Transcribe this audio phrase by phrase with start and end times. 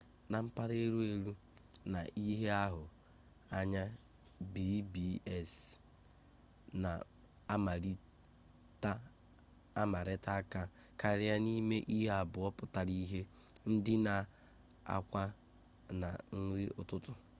[0.31, 1.33] na mpara elu-elu
[1.93, 2.81] na ihe ahu
[3.59, 3.83] anya
[4.53, 5.53] b&bs
[6.83, 6.91] na
[9.87, 10.61] amarita-aka
[11.01, 13.21] karia nime ihe abuo putara-ihe:
[13.73, 14.29] ndina na
[14.97, 15.23] akwa
[16.01, 16.09] na
[16.45, 17.13] nri ututu